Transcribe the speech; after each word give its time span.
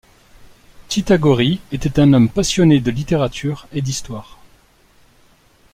Tita 0.87 1.19
Gori 1.19 1.59
était 1.71 1.99
un 1.99 2.13
homme 2.13 2.27
passionné 2.29 2.79
de 2.79 2.89
littérature 2.89 3.67
et 3.71 3.83
d'histoire. 3.83 4.39